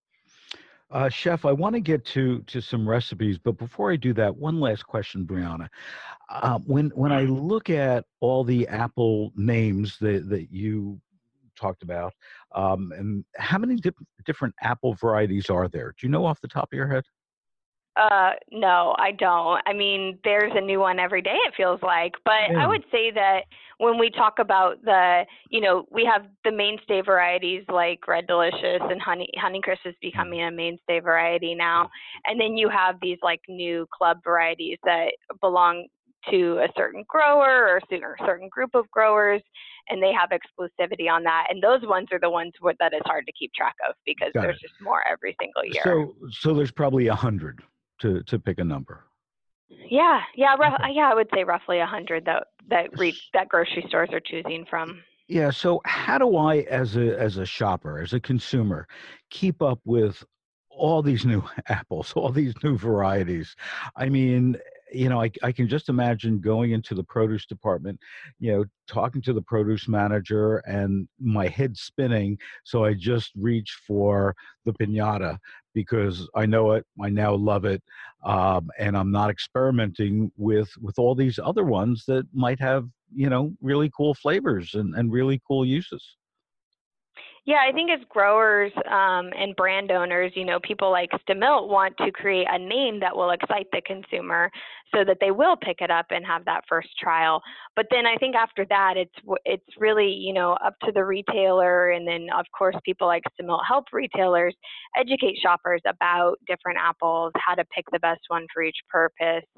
uh, 0.90 1.08
chef 1.08 1.44
i 1.44 1.52
want 1.52 1.74
to 1.74 1.80
get 1.80 2.04
to 2.04 2.40
to 2.42 2.60
some 2.60 2.88
recipes 2.88 3.38
but 3.38 3.58
before 3.58 3.92
i 3.92 3.96
do 3.96 4.12
that 4.12 4.34
one 4.36 4.60
last 4.60 4.86
question 4.86 5.26
brianna. 5.26 5.68
Uh, 6.30 6.58
when 6.66 6.90
when 6.90 7.12
i 7.12 7.22
look 7.22 7.70
at 7.70 8.04
all 8.20 8.44
the 8.44 8.66
apple 8.68 9.32
names 9.36 9.98
that 10.00 10.28
that 10.28 10.50
you 10.50 11.00
talked 11.58 11.82
about 11.82 12.14
um, 12.54 12.92
and 12.96 13.24
how 13.36 13.58
many 13.58 13.76
dip, 13.76 13.94
different 14.24 14.54
apple 14.62 14.94
varieties 14.94 15.50
are 15.50 15.68
there? 15.68 15.94
Do 15.98 16.06
you 16.06 16.10
know 16.10 16.24
off 16.24 16.40
the 16.40 16.48
top 16.48 16.72
of 16.72 16.76
your 16.76 16.88
head 16.88 17.04
uh, 17.98 18.30
no, 18.52 18.94
I 18.98 19.10
don't. 19.10 19.60
I 19.66 19.72
mean, 19.72 20.18
there's 20.22 20.52
a 20.54 20.60
new 20.60 20.78
one 20.78 20.98
every 20.98 21.20
day, 21.20 21.36
it 21.46 21.54
feels 21.56 21.80
like. 21.82 22.12
But 22.24 22.50
yeah. 22.50 22.64
I 22.64 22.66
would 22.66 22.84
say 22.92 23.10
that 23.10 23.40
when 23.78 23.98
we 23.98 24.10
talk 24.10 24.38
about 24.38 24.82
the, 24.84 25.24
you 25.50 25.60
know, 25.60 25.84
we 25.90 26.04
have 26.04 26.26
the 26.44 26.52
mainstay 26.52 27.00
varieties 27.00 27.64
like 27.68 28.06
Red 28.06 28.26
Delicious 28.26 28.80
and 28.80 29.02
Honey 29.02 29.28
Honeycrisp 29.36 29.84
is 29.84 29.94
becoming 30.00 30.42
a 30.42 30.50
mainstay 30.50 31.00
variety 31.00 31.54
now. 31.54 31.90
And 32.26 32.40
then 32.40 32.56
you 32.56 32.68
have 32.68 32.96
these 33.02 33.18
like 33.22 33.40
new 33.48 33.86
club 33.92 34.18
varieties 34.24 34.78
that 34.84 35.08
belong 35.40 35.86
to 36.30 36.58
a 36.58 36.68
certain 36.76 37.04
grower 37.08 37.68
or 37.68 37.76
a 37.78 38.26
certain 38.26 38.48
group 38.48 38.74
of 38.74 38.90
growers 38.90 39.40
and 39.88 40.02
they 40.02 40.12
have 40.12 40.30
exclusivity 40.30 41.08
on 41.10 41.22
that 41.22 41.46
and 41.48 41.62
those 41.62 41.80
ones 41.88 42.08
are 42.10 42.18
the 42.18 42.28
ones 42.28 42.52
where, 42.60 42.74
that 42.80 42.92
is 42.92 43.00
hard 43.06 43.24
to 43.24 43.32
keep 43.38 43.52
track 43.54 43.76
of 43.88 43.94
because 44.04 44.32
Got 44.34 44.42
there's 44.42 44.56
it. 44.56 44.62
just 44.62 44.74
more 44.82 45.06
every 45.06 45.36
single 45.40 45.64
year 45.64 45.80
so 45.84 46.14
so 46.30 46.54
there's 46.54 46.72
probably 46.72 47.06
a 47.06 47.14
hundred 47.14 47.62
to 48.00 48.22
to 48.24 48.38
pick 48.38 48.58
a 48.58 48.64
number. 48.64 49.04
Yeah, 49.90 50.20
yeah, 50.34 50.54
rough, 50.58 50.80
yeah. 50.90 51.10
I 51.10 51.14
would 51.14 51.28
say 51.34 51.44
roughly 51.44 51.80
a 51.80 51.86
hundred 51.86 52.24
that 52.26 52.48
that 52.68 52.98
re- 52.98 53.18
that 53.34 53.48
grocery 53.48 53.84
stores 53.88 54.10
are 54.12 54.20
choosing 54.20 54.64
from. 54.68 55.02
Yeah. 55.28 55.50
So 55.50 55.80
how 55.84 56.18
do 56.18 56.36
I, 56.36 56.58
as 56.60 56.96
a 56.96 57.18
as 57.18 57.36
a 57.36 57.46
shopper, 57.46 57.98
as 57.98 58.12
a 58.12 58.20
consumer, 58.20 58.86
keep 59.30 59.62
up 59.62 59.80
with 59.84 60.24
all 60.70 61.02
these 61.02 61.24
new 61.24 61.42
apples, 61.68 62.12
all 62.16 62.30
these 62.30 62.54
new 62.62 62.76
varieties? 62.76 63.54
I 63.96 64.08
mean, 64.08 64.56
you 64.92 65.08
know, 65.08 65.20
I, 65.22 65.30
I 65.42 65.52
can 65.52 65.68
just 65.68 65.88
imagine 65.88 66.40
going 66.40 66.72
into 66.72 66.94
the 66.94 67.04
produce 67.04 67.46
department, 67.46 67.98
you 68.38 68.52
know, 68.52 68.64
talking 68.86 69.20
to 69.22 69.32
the 69.32 69.42
produce 69.42 69.88
manager 69.88 70.58
and 70.58 71.08
my 71.20 71.46
head 71.46 71.76
spinning. 71.76 72.38
So 72.64 72.84
I 72.84 72.94
just 72.94 73.32
reach 73.36 73.78
for 73.86 74.34
the 74.64 74.72
pinata 74.72 75.38
because 75.74 76.28
I 76.34 76.46
know 76.46 76.72
it, 76.72 76.86
I 77.02 77.08
now 77.10 77.34
love 77.34 77.64
it, 77.64 77.82
um, 78.24 78.70
and 78.78 78.96
I'm 78.96 79.12
not 79.12 79.30
experimenting 79.30 80.32
with 80.36 80.70
with 80.80 80.98
all 80.98 81.14
these 81.14 81.38
other 81.38 81.64
ones 81.64 82.04
that 82.08 82.26
might 82.32 82.60
have, 82.60 82.88
you 83.14 83.28
know, 83.28 83.52
really 83.60 83.90
cool 83.96 84.14
flavors 84.14 84.74
and, 84.74 84.94
and 84.94 85.12
really 85.12 85.40
cool 85.46 85.64
uses. 85.64 86.16
Yeah, 87.48 87.64
I 87.66 87.72
think 87.72 87.90
as 87.90 88.00
growers 88.10 88.72
um, 88.92 89.30
and 89.34 89.56
brand 89.56 89.90
owners, 89.90 90.32
you 90.34 90.44
know, 90.44 90.60
people 90.62 90.90
like 90.90 91.08
Stemilt 91.26 91.66
want 91.70 91.96
to 91.96 92.12
create 92.12 92.46
a 92.46 92.58
name 92.58 93.00
that 93.00 93.16
will 93.16 93.30
excite 93.30 93.68
the 93.72 93.80
consumer 93.86 94.50
so 94.94 95.02
that 95.02 95.16
they 95.22 95.30
will 95.30 95.56
pick 95.56 95.80
it 95.80 95.90
up 95.90 96.04
and 96.10 96.26
have 96.26 96.44
that 96.44 96.64
first 96.68 96.90
trial. 97.02 97.40
But 97.74 97.86
then 97.90 98.04
I 98.04 98.16
think 98.16 98.36
after 98.36 98.66
that, 98.68 98.98
it's 98.98 99.14
it's 99.46 99.64
really 99.78 100.10
you 100.10 100.34
know 100.34 100.58
up 100.62 100.74
to 100.84 100.92
the 100.92 101.06
retailer, 101.06 101.92
and 101.92 102.06
then 102.06 102.26
of 102.38 102.44
course 102.56 102.76
people 102.84 103.06
like 103.06 103.22
Stemilt 103.40 103.62
help 103.66 103.86
retailers 103.94 104.54
educate 104.94 105.38
shoppers 105.42 105.80
about 105.86 106.34
different 106.46 106.76
apples, 106.78 107.32
how 107.36 107.54
to 107.54 107.64
pick 107.74 107.86
the 107.92 107.98
best 108.00 108.20
one 108.28 108.46
for 108.52 108.62
each 108.62 108.76
purpose. 108.90 109.48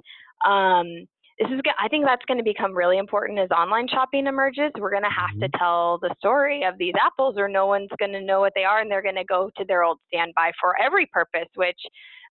Um, 0.47 1.09
this 1.40 1.49
is 1.50 1.61
I 1.78 1.88
think 1.88 2.04
that's 2.04 2.25
going 2.26 2.37
to 2.37 2.44
become 2.44 2.76
really 2.76 2.99
important 2.99 3.38
as 3.38 3.50
online 3.50 3.88
shopping 3.88 4.26
emerges. 4.26 4.73
We're 4.78 4.90
going 4.90 5.04
to 5.04 5.09
have 5.09 5.32
to 5.40 5.49
mm-hmm. 5.49 5.59
tell 5.59 5.99
the 6.02 6.14
story 6.18 6.64
of 6.64 6.76
these 6.78 6.92
apples, 7.02 7.37
or 7.38 7.49
no 7.49 7.66
one's 7.66 7.88
going 7.99 8.12
to 8.12 8.20
know 8.20 8.40
what 8.40 8.52
they 8.54 8.64
are, 8.64 8.80
and 8.80 8.90
they're 8.90 9.02
going 9.02 9.14
to 9.14 9.25
go 9.25 9.50
to 9.56 9.64
their 9.64 9.82
old 9.82 9.99
standby 10.09 10.52
for 10.61 10.75
every 10.80 11.06
purpose. 11.06 11.49
Which, 11.54 11.80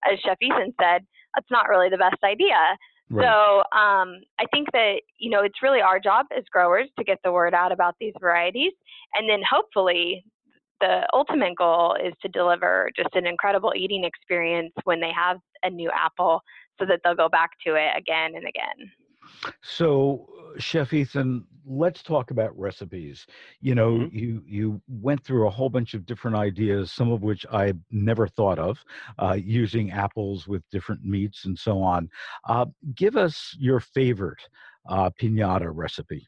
as 0.10 0.20
Chef 0.20 0.38
Ethan 0.42 0.74
said, 0.80 1.02
that's 1.36 1.50
not 1.50 1.70
really 1.70 1.90
the 1.90 1.98
best 1.98 2.24
idea. 2.24 2.56
Right. 3.10 3.26
So 3.26 3.58
um, 3.78 4.22
I 4.40 4.46
think 4.52 4.72
that 4.74 5.02
you 5.18 5.32
know 5.32 5.42
it's 5.42 5.64
really 5.64 5.82
our 5.82 6.00
job 6.00 6.28
as 6.38 6.44
growers 6.52 6.88
to 7.00 7.04
get 7.04 7.18
the 7.24 7.32
word 7.32 7.56
out 7.56 7.72
about 7.72 7.96
these 8.00 8.14
varieties, 8.22 8.74
and 9.16 9.28
then 9.28 9.42
hopefully 9.50 10.24
the 10.82 11.02
ultimate 11.14 11.58
goal 11.58 11.98
is 12.02 12.14
to 12.22 12.30
deliver 12.30 12.90
just 12.96 13.10
an 13.16 13.26
incredible 13.26 13.74
eating 13.76 14.04
experience 14.04 14.72
when 14.84 15.02
they 15.02 15.12
have 15.14 15.38
a 15.64 15.70
new 15.70 15.90
apple 15.94 16.42
so 16.80 16.86
that 16.86 17.02
they'll 17.04 17.16
go 17.16 17.28
back 17.28 17.50
to 17.66 17.76
it 17.76 17.90
again 17.98 18.36
and 18.36 18.48
again. 18.48 18.92
So, 19.62 20.28
Chef 20.58 20.94
Ethan, 20.94 21.46
let's 21.66 22.02
talk 22.02 22.32
about 22.32 22.58
recipes. 22.58 23.26
You 23.62 23.76
know, 23.76 23.92
mm-hmm. 23.92 24.18
you 24.18 24.44
you 24.46 24.82
went 24.88 25.24
through 25.24 25.48
a 25.48 25.50
whole 25.50 25.70
bunch 25.70 25.94
of 25.94 26.06
different 26.06 26.36
ideas, 26.36 26.92
some 26.92 27.12
of 27.12 27.22
which 27.22 27.46
I 27.52 27.74
never 27.92 28.28
thought 28.28 28.60
of, 28.60 28.78
uh, 29.20 29.38
using 29.40 29.92
apples 29.92 30.48
with 30.48 30.64
different 30.72 31.04
meats 31.06 31.46
and 31.46 31.58
so 31.58 31.82
on. 31.82 32.10
Uh, 32.48 32.66
give 32.96 33.16
us 33.16 33.56
your 33.60 33.80
favorite 33.80 34.42
uh, 34.90 35.10
pinata 35.22 35.70
recipe. 35.72 36.28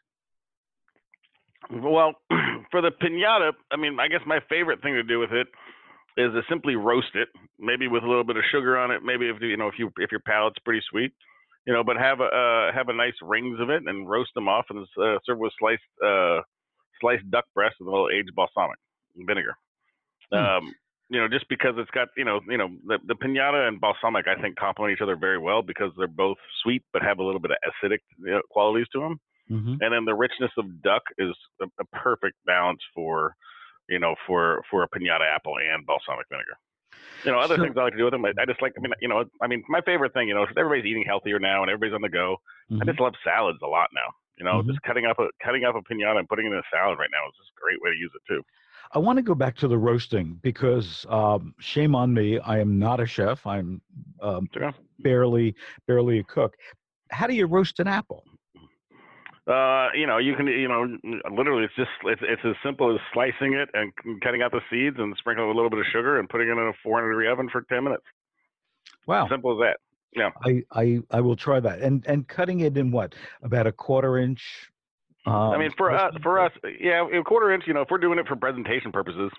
Well, 1.72 2.14
for 2.72 2.82
the 2.82 2.92
pinata, 2.92 3.52
I 3.72 3.78
mean, 3.78 4.00
I 4.00 4.08
guess 4.08 4.22
my 4.26 4.40
favorite 4.50 4.82
thing 4.82 4.94
to 4.94 5.04
do 5.04 5.20
with 5.20 5.32
it 5.32 5.48
is 6.18 6.34
to 6.34 6.42
simply 6.50 6.76
roast 6.76 7.16
it, 7.16 7.30
maybe 7.60 7.88
with 7.88 8.04
a 8.04 8.08
little 8.08 8.24
bit 8.24 8.38
of 8.38 8.44
sugar 8.52 8.78
on 8.78 8.92
it. 8.92 9.02
Maybe 9.04 9.30
if 9.30 9.38
you 9.42 9.58
know 9.58 9.68
if 9.68 9.76
you 9.78 9.92
if 9.98 10.12
your 10.12 10.20
palate's 10.20 10.60
pretty 10.66 10.82
sweet, 10.90 11.14
you 11.66 11.74
know, 11.74 11.84
but 11.84 11.98
have 11.98 12.20
a 12.20 12.26
uh, 12.26 12.74
have 12.74 12.90
a 12.90 12.94
nice 12.94 13.14
rings 13.22 13.60
of 13.60 13.70
it 13.70 13.84
and 13.86 14.10
roast 14.10 14.32
them 14.36 14.48
off 14.48 14.66
and 14.70 14.86
uh, 14.98 15.18
serve 15.26 15.38
with 15.38 15.54
sliced 15.60 15.82
uh, 16.04 16.42
sliced 17.00 17.30
duck 17.30 17.46
breast 17.54 17.76
with 17.80 17.88
a 17.88 17.92
little 17.92 18.10
aged 18.10 18.34
balsamic 18.36 18.78
vinegar. 19.16 19.56
Hmm. 20.32 20.38
Um, 20.38 20.74
you 21.10 21.20
know, 21.20 21.28
just 21.28 21.48
because 21.50 21.76
it's 21.78 21.92
got 21.92 22.08
you 22.18 22.26
know 22.26 22.40
you 22.48 22.58
know 22.58 22.70
the, 22.86 22.98
the 23.08 23.16
pinata 23.16 23.68
and 23.68 23.80
balsamic 23.82 24.26
I 24.28 24.42
think 24.42 24.56
complement 24.58 24.98
each 24.98 25.04
other 25.04 25.16
very 25.16 25.38
well 25.38 25.62
because 25.62 25.92
they're 25.98 26.08
both 26.08 26.38
sweet 26.64 26.84
but 26.94 27.04
have 27.04 27.20
a 27.20 27.24
little 27.24 27.42
bit 27.42 27.52
of 27.52 27.58
acidic 27.68 28.00
you 28.20 28.32
know, 28.32 28.42
qualities 28.50 28.88
to 28.94 29.00
them. 29.00 29.20
Mm-hmm. 29.50 29.76
And 29.82 29.94
then 29.94 30.06
the 30.06 30.16
richness 30.16 30.52
of 30.58 30.82
duck 30.82 31.04
is 31.18 31.36
a, 31.62 31.66
a 31.80 31.86
perfect 31.92 32.38
balance 32.46 32.80
for 32.96 33.36
you 33.90 34.00
know, 34.00 34.16
for 34.26 34.64
for 34.72 34.84
a 34.84 34.90
pinata 34.90 35.28
apple 35.36 35.56
and 35.58 35.86
balsamic 35.86 36.26
vinegar. 36.30 36.58
You 37.26 37.32
know, 37.32 37.40
other 37.40 37.56
so, 37.56 37.64
things 37.64 37.76
I 37.78 37.84
like 37.84 37.94
to 37.94 37.98
do 37.98 38.06
with 38.06 38.14
them. 38.14 38.26
I, 38.26 38.34
I, 38.40 38.46
just 38.46 38.62
like. 38.62 38.74
I 38.78 38.82
mean, 38.82 38.94
you 39.02 39.08
know, 39.08 39.24
I 39.42 39.48
mean, 39.48 39.64
my 39.70 39.82
favorite 39.82 40.14
thing, 40.14 40.28
you 40.28 40.34
know, 40.34 40.46
everybody's 40.58 40.86
eating 40.86 41.04
healthier 41.06 41.40
now 41.40 41.62
and 41.62 41.70
everybody's 41.70 41.96
on 41.96 42.02
the 42.02 42.10
go. 42.10 42.38
Mm-hmm. 42.72 42.82
I 42.82 42.86
just 42.86 43.00
love 43.00 43.14
salads 43.24 43.60
a 43.64 43.68
lot 43.68 43.90
now. 43.94 44.14
You 44.38 44.46
know, 44.46 44.60
mm-hmm. 44.60 44.70
just 44.70 44.82
cutting 44.82 45.06
up 45.06 45.20
a 45.20 45.28
cutting 45.44 45.66
up 45.66 45.76
a 45.76 45.82
pinata 45.82 46.18
and 46.18 46.28
putting 46.28 46.46
it 46.46 46.52
in 46.52 46.58
a 46.58 46.64
salad 46.74 46.98
right 46.98 47.10
now 47.12 47.28
is 47.28 47.36
just 47.38 47.52
a 47.52 47.62
great 47.62 47.82
way 47.82 47.92
to 47.92 47.98
use 47.98 48.12
it 48.16 48.22
too. 48.28 48.42
I 48.94 49.00
want 49.00 49.18
to 49.18 49.24
go 49.24 49.36
back 49.36 49.56
to 49.58 49.68
the 49.68 49.78
roasting 49.78 50.40
because 50.42 51.06
um, 51.10 51.54
shame 51.60 51.96
on 51.96 52.14
me, 52.14 52.40
I 52.40 52.60
am 52.60 52.78
not 52.78 53.00
a 53.00 53.06
chef. 53.06 53.46
I'm 53.46 53.82
um, 54.22 54.50
barely 55.00 55.56
barely 55.88 56.20
a 56.20 56.24
cook. 56.24 56.56
How 57.12 57.28
do 57.28 57.34
you 57.34 57.46
roast 57.46 57.80
an 57.80 57.88
apple? 57.88 58.24
Uh, 59.48 59.90
you 59.96 60.06
know, 60.06 60.20
you 60.20 60.36
can, 60.36 60.46
you 60.46 60.68
know, 60.68 60.86
literally, 61.36 61.64
it's 61.64 61.76
just 61.76 61.90
it's 62.04 62.22
it's 62.24 62.42
as 62.46 62.54
simple 62.64 62.94
as 62.94 63.02
slicing 63.12 63.54
it 63.54 63.70
and 63.74 63.92
cutting 64.22 64.44
out 64.44 64.52
the 64.52 64.62
seeds 64.70 64.98
and 65.00 65.16
sprinkling 65.18 65.50
a 65.50 65.54
little 65.54 65.70
bit 65.70 65.80
of 65.80 65.86
sugar 65.92 66.20
and 66.20 66.30
putting 66.30 66.48
it 66.48 66.52
in 66.52 66.60
a 66.60 66.74
400 66.84 67.10
degree 67.10 67.28
oven 67.28 67.50
for 67.52 67.62
10 67.62 67.84
minutes. 67.84 68.04
Wow, 69.08 69.28
simple 69.30 69.54
as 69.54 69.66
that. 69.66 69.80
Yeah, 70.14 70.30
I 70.44 70.64
I 70.72 71.00
I 71.10 71.22
will 71.22 71.36
try 71.36 71.60
that. 71.60 71.80
And 71.80 72.06
and 72.06 72.28
cutting 72.28 72.60
it 72.60 72.78
in 72.78 72.92
what 72.92 73.16
about 73.42 73.66
a 73.66 73.72
quarter 73.72 74.20
inch 74.20 74.70
Um, 75.26 75.34
I 75.34 75.58
mean, 75.58 75.72
for 75.76 75.92
us, 75.92 76.14
for 76.22 76.40
us, 76.40 76.52
yeah, 76.80 77.08
a 77.12 77.24
quarter 77.24 77.52
inch. 77.52 77.64
You 77.66 77.74
know, 77.74 77.82
if 77.82 77.90
we're 77.90 77.98
doing 77.98 78.20
it 78.20 78.28
for 78.28 78.36
presentation 78.36 78.92
purposes, 78.92 79.32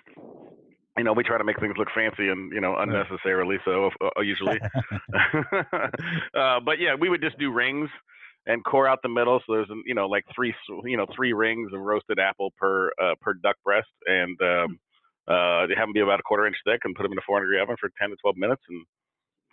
you 0.97 1.03
know, 1.03 1.13
we 1.13 1.23
try 1.23 1.37
to 1.37 1.43
make 1.45 1.59
things 1.61 1.75
look 1.77 1.89
fancy 1.95 2.27
and 2.27 2.51
you 2.51 2.59
know 2.59 2.75
unnecessarily 2.77 3.57
so 3.63 3.89
uh, 4.01 4.21
usually. 4.21 4.59
uh, 5.13 6.59
but 6.59 6.79
yeah, 6.79 6.95
we 6.99 7.07
would 7.07 7.21
just 7.21 7.37
do 7.37 7.51
rings 7.53 7.89
and 8.45 8.63
core 8.63 8.87
out 8.87 8.99
the 9.03 9.09
middle. 9.09 9.39
So 9.45 9.53
there's 9.53 9.69
you 9.85 9.95
know 9.95 10.07
like 10.07 10.25
three 10.35 10.53
you 10.85 10.97
know 10.97 11.05
three 11.15 11.33
rings 11.33 11.71
of 11.73 11.81
roasted 11.81 12.19
apple 12.19 12.53
per 12.57 12.89
uh, 13.01 13.15
per 13.21 13.33
duck 13.33 13.55
breast, 13.63 13.87
and 14.05 14.37
um, 14.41 14.79
uh, 15.27 15.67
they 15.67 15.75
have 15.75 15.87
them 15.87 15.93
be 15.93 16.01
about 16.01 16.19
a 16.19 16.23
quarter 16.23 16.45
inch 16.47 16.57
thick, 16.65 16.81
and 16.83 16.95
put 16.95 17.03
them 17.03 17.11
in 17.11 17.17
a 17.17 17.25
400 17.25 17.45
degree 17.45 17.61
oven 17.61 17.75
for 17.79 17.89
10 17.99 18.09
to 18.09 18.15
12 18.21 18.37
minutes, 18.37 18.61
and 18.69 18.85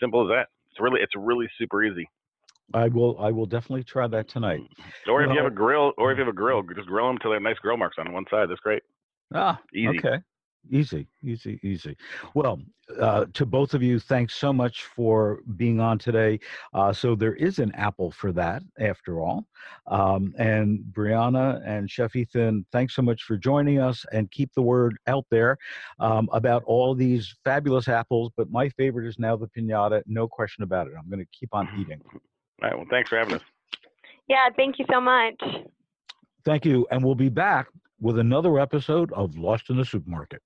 simple 0.01 0.23
as 0.23 0.29
that. 0.29 0.49
It's 0.71 0.81
really 0.81 1.01
it's 1.01 1.15
really 1.17 1.49
super 1.59 1.85
easy. 1.85 2.09
I 2.73 2.89
will. 2.89 3.19
I 3.19 3.31
will 3.33 3.47
definitely 3.47 3.85
try 3.85 4.07
that 4.07 4.29
tonight. 4.29 4.61
Or 5.09 5.23
if 5.25 5.31
you 5.31 5.39
have 5.43 5.51
a 5.51 5.55
grill, 5.55 5.93
or 5.99 6.13
if 6.13 6.19
you 6.19 6.25
have 6.25 6.33
a 6.33 6.37
grill, 6.37 6.63
just 6.63 6.87
grill 6.87 7.09
them 7.09 7.19
till 7.19 7.31
they 7.33 7.37
have 7.37 7.43
nice 7.43 7.59
grill 7.59 7.77
marks 7.77 7.97
on 7.99 8.13
one 8.13 8.25
side. 8.31 8.49
That's 8.49 8.61
great. 8.61 8.83
Ah, 9.35 9.61
Easy. 9.75 9.99
okay. 9.99 10.19
Easy, 10.69 11.09
easy, 11.25 11.59
easy. 11.63 11.97
Well, 12.35 12.61
uh, 12.99 13.27
to 13.33 13.47
both 13.47 13.73
of 13.73 13.83
you, 13.83 13.99
thanks 13.99 14.35
so 14.35 14.53
much 14.53 14.85
for 14.85 15.41
being 15.57 15.81
on 15.81 15.99
today. 15.99 16.39
Uh, 16.75 16.93
so 16.93 17.15
there 17.15 17.35
is 17.35 17.59
an 17.59 17.73
apple 17.75 18.11
for 18.11 18.31
that, 18.33 18.63
after 18.79 19.21
all. 19.21 19.47
Um, 19.87 20.35
and 20.39 20.81
Brianna 20.93 21.63
and 21.67 21.91
Chef 21.91 22.15
Ethan, 22.15 22.67
thanks 22.73 22.95
so 22.95 23.03
much 23.03 23.23
for 23.23 23.37
joining 23.37 23.81
us, 23.81 24.05
and 24.13 24.31
keep 24.31 24.53
the 24.55 24.63
word 24.63 24.97
out 25.07 25.25
there 25.31 25.57
um, 25.99 26.29
about 26.33 26.63
all 26.65 26.95
these 26.95 27.35
fabulous 27.45 27.89
apples. 27.89 28.31
But 28.37 28.51
my 28.51 28.69
favorite 28.71 29.09
is 29.09 29.19
now 29.19 29.37
the 29.37 29.49
pinata. 29.49 30.03
No 30.07 30.29
question 30.29 30.63
about 30.63 30.87
it. 30.89 30.93
I'm 30.99 31.09
going 31.09 31.25
to 31.25 31.31
keep 31.33 31.55
on 31.55 31.69
eating. 31.79 32.01
All 32.13 32.21
right. 32.63 32.77
Well, 32.77 32.87
thanks 32.91 33.09
for 33.09 33.19
having 33.19 33.35
us. 33.35 33.43
Yeah, 34.29 34.49
thank 34.57 34.79
you 34.79 34.85
so 34.93 35.01
much. 35.01 35.41
Thank 36.45 36.65
you, 36.65 36.87
and 36.91 37.05
we'll 37.05 37.15
be 37.15 37.29
back 37.29 37.69
with 38.01 38.19
another 38.19 38.59
episode 38.59 39.13
of 39.13 39.37
Lost 39.37 39.71
in 39.71 39.77
the 39.77 39.85
Supermarket. 39.85 40.41